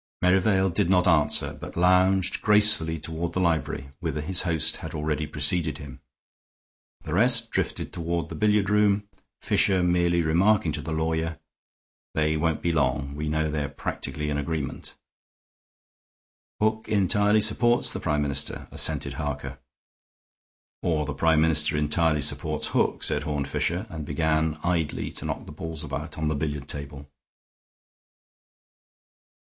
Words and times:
Merivale 0.23 0.71
did 0.71 0.89
not 0.89 1.07
answer, 1.07 1.53
but 1.53 1.77
lounged 1.77 2.41
gracefully 2.41 2.97
toward 2.97 3.33
the 3.33 3.39
library, 3.39 3.89
whither 3.99 4.21
his 4.21 4.41
host 4.41 4.77
had 4.77 4.95
already 4.95 5.27
preceded 5.27 5.77
him. 5.77 5.99
The 7.03 7.13
rest 7.13 7.51
drifted 7.51 7.93
toward 7.93 8.29
the 8.29 8.33
billiard 8.35 8.71
room, 8.71 9.07
Fisher 9.43 9.83
merely 9.83 10.23
remarking 10.23 10.71
to 10.71 10.81
the 10.81 10.91
lawyer: 10.91 11.37
"They 12.15 12.35
won't 12.35 12.63
be 12.63 12.71
long. 12.71 13.13
We 13.15 13.29
know 13.29 13.51
they're 13.51 13.69
practically 13.69 14.31
in 14.31 14.39
agreement." 14.39 14.95
"Hook 16.59 16.89
entirely 16.89 17.39
supports 17.39 17.93
the 17.93 17.99
Prime 17.99 18.23
Minister," 18.23 18.67
assented 18.71 19.13
Harker. 19.13 19.59
"Or 20.81 21.05
the 21.05 21.13
Prime 21.13 21.41
Minister 21.41 21.77
entirely 21.77 22.21
supports 22.21 22.69
Hook," 22.69 23.03
said 23.03 23.21
Horne 23.21 23.45
Fisher, 23.45 23.85
and 23.87 24.03
began 24.03 24.57
idly 24.63 25.11
to 25.11 25.25
knock 25.25 25.45
the 25.45 25.51
balls 25.51 25.83
about 25.83 26.17
on 26.17 26.27
the 26.27 26.33
billiard 26.33 26.67
table. 26.67 27.07